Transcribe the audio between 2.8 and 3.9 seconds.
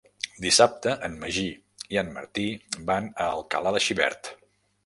van a Alcalà de